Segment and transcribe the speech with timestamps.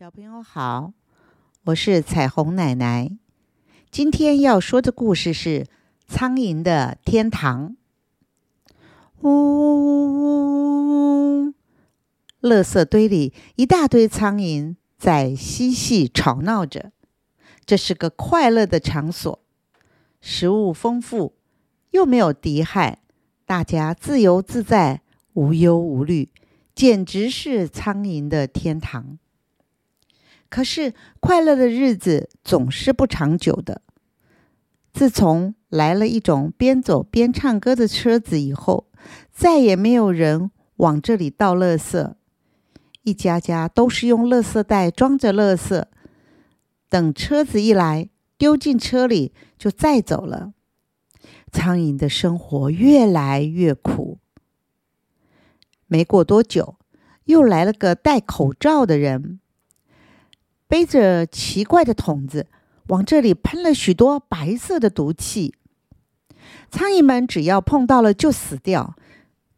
[0.00, 0.94] 小朋友好，
[1.64, 3.18] 我是彩虹奶奶。
[3.90, 5.64] 今天要说的故事是
[6.08, 7.76] 《苍蝇的天堂》。
[9.20, 11.54] 呜呜呜呜！
[12.40, 16.92] 垃圾堆里一大堆苍蝇在嬉戏吵闹着，
[17.66, 19.38] 这是个快乐的场所，
[20.22, 21.34] 食物丰富，
[21.90, 23.00] 又没有敌害，
[23.44, 25.02] 大家自由自在，
[25.34, 26.30] 无忧无虑，
[26.74, 29.18] 简直是苍蝇的天堂。
[30.50, 33.82] 可是，快乐的日子总是不长久的。
[34.92, 38.88] 自从来了一种边走边唱歌的车子以后，
[39.30, 42.14] 再也没有人往这里倒垃圾。
[43.04, 45.84] 一家家都是用垃圾袋装着垃圾，
[46.88, 50.52] 等车子一来，丢进车里就载走了。
[51.52, 54.18] 苍蝇的生活越来越苦。
[55.86, 56.76] 没过多久，
[57.26, 59.38] 又来了个戴口罩的人。
[60.70, 62.46] 背着奇怪的桶子，
[62.86, 65.52] 往这里喷了许多白色的毒气。
[66.70, 68.94] 苍蝇们只要碰到了就死掉，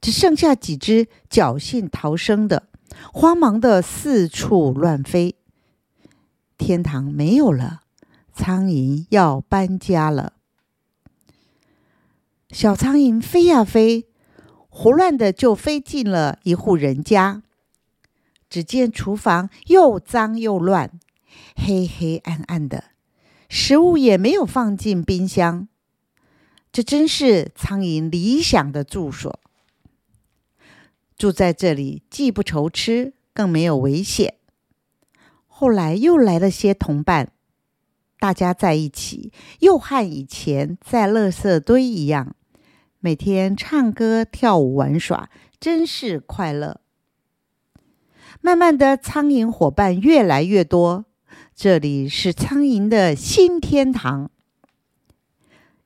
[0.00, 2.62] 只剩下几只侥幸逃生的，
[3.12, 5.36] 慌忙的四处乱飞。
[6.56, 7.82] 天堂没有了，
[8.32, 10.32] 苍蝇要搬家了。
[12.50, 14.06] 小苍蝇飞呀飞，
[14.70, 17.42] 胡乱的就飞进了一户人家。
[18.48, 21.00] 只见厨房又脏又乱，
[21.54, 22.84] 黑黑暗暗的，
[23.48, 25.68] 食物也没有放进冰箱。
[26.72, 29.38] 这真是苍蝇理想的住所。
[31.16, 34.34] 住在这里，既不愁吃，更没有危险。
[35.46, 37.30] 后来又来了些同伴，
[38.18, 42.34] 大家在一起，又和以前在垃圾堆一样，
[42.98, 46.80] 每天唱歌、跳舞、玩耍，真是快乐。
[48.40, 51.04] 慢慢的，苍蝇伙伴越来越多，
[51.54, 54.30] 这里是苍蝇的新天堂。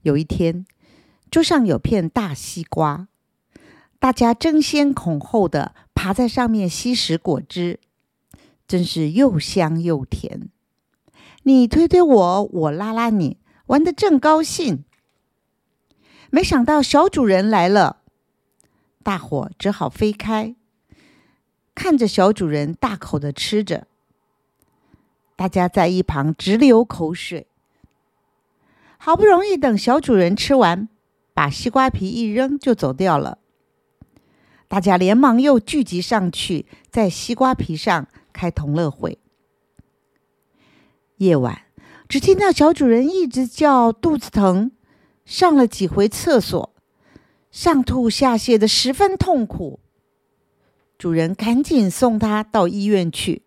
[0.03, 0.67] 有一天，
[1.31, 3.09] 桌上有片大西瓜，
[3.99, 7.81] 大家争先恐后的爬在上面吸食果汁，
[8.69, 10.49] 真是又香又甜。
[11.43, 14.85] 你推推我，我拉拉你，玩得正高兴。
[16.31, 18.03] 没想到小主人来了，
[19.03, 20.55] 大伙只好飞开。
[21.75, 23.87] 看着小主人大口的吃着，
[25.37, 27.47] 大家在一旁直流口水。
[28.99, 30.89] 好不容易等小主人吃完，
[31.35, 33.39] 把西瓜皮一扔就走掉了。
[34.67, 39.19] 大家连忙又聚集上去，在西瓜皮上开同乐会。
[41.19, 41.63] 夜晚，
[42.09, 44.73] 只听到小主人一直叫肚子疼，
[45.25, 46.75] 上了几回厕所，
[47.51, 49.81] 上吐下泻的十分痛苦。
[50.99, 53.46] 主人赶紧送他到医院去。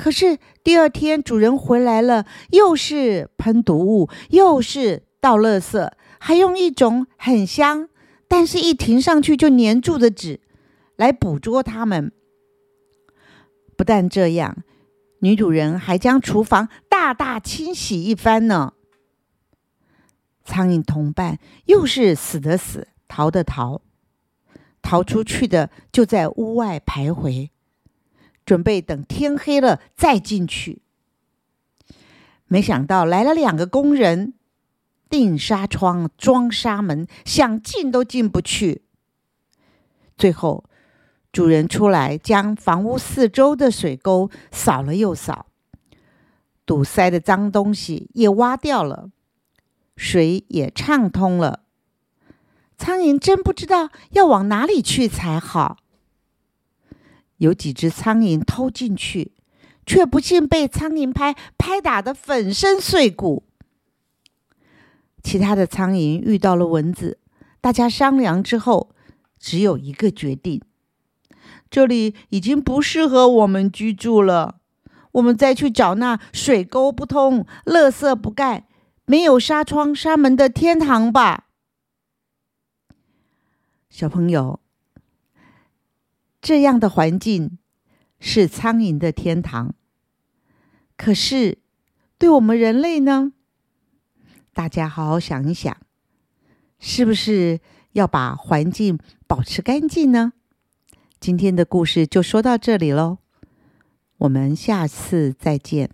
[0.00, 7.90] 可是第二天，主人回来了，又是喷毒物，又是倒垃圾，还用一种很香，
[8.26, 10.40] 但是一停上去就粘住的纸
[10.96, 12.12] 来捕捉它们。
[13.76, 14.64] 不但这样，
[15.18, 18.72] 女主人还将厨房大大清洗一番呢。
[20.46, 23.82] 苍蝇同伴又是死的死，逃的逃。
[24.80, 27.50] 逃出去的就在屋外徘徊，
[28.50, 30.82] 准备等天黑了再进去。
[32.48, 34.34] 没想到来了两个工人，
[35.08, 38.82] 钉纱窗、装纱门，想进都进不去。
[40.18, 40.64] 最后，
[41.30, 45.46] 主人出来将房屋四周的水沟扫了又扫，
[46.66, 49.12] 堵塞的脏东西也挖掉了，
[49.94, 51.60] 水也畅通了。
[52.76, 55.76] 苍蝇真不知道要往哪里去才好。
[57.40, 59.32] 有几只苍蝇偷进去，
[59.86, 63.44] 却不幸被苍蝇拍拍打得粉身碎骨。
[65.22, 67.18] 其他的苍蝇遇到了蚊子，
[67.60, 68.90] 大家商量之后，
[69.38, 70.60] 只有一个决定：
[71.70, 74.60] 这里已经不适合我们居住了。
[75.12, 78.68] 我们再去找那水沟不通、垃圾不盖、
[79.06, 81.46] 没有纱窗纱门的天堂吧。
[83.88, 84.60] 小朋友，
[86.40, 87.58] 这样的环境
[88.18, 89.74] 是苍蝇的天堂。
[90.96, 91.58] 可是，
[92.18, 93.32] 对我们人类呢？
[94.52, 95.76] 大家好好想一想，
[96.78, 97.60] 是不是
[97.92, 100.32] 要把环境保持干净呢？
[101.18, 103.18] 今天的故事就说到这里喽，
[104.18, 105.90] 我们下次再见。